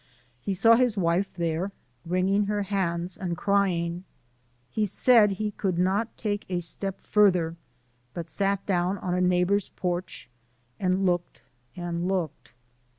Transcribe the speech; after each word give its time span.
He 0.41 0.55
saw 0.55 0.77
his 0.77 0.97
wife 0.97 1.31
there 1.35 1.71
wringing 2.07 2.47
her 2.47 2.63
hands 2.63 3.15
and 3.17 3.37
crying. 3.37 4.03
He 4.71 4.83
said 4.83 5.33
he 5.33 5.51
could 5.51 5.77
not 5.77 6.17
take 6.17 6.43
a 6.49 6.59
step 6.59 6.99
further, 6.99 7.55
but 8.15 8.27
sat 8.27 8.65
down 8.65 8.97
on 8.97 9.13
a 9.13 9.21
neighbour's 9.21 9.69
porch 9.69 10.27
and 10.79 11.05
looked 11.05 11.43
and 11.75 12.07
looked. 12.07 12.53